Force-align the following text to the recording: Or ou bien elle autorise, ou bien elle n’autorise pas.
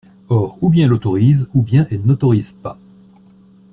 Or 0.29 0.57
ou 0.63 0.69
bien 0.69 0.85
elle 0.87 0.93
autorise, 0.93 1.47
ou 1.53 1.61
bien 1.61 1.85
elle 1.91 2.01
n’autorise 2.03 2.53
pas. 2.63 2.75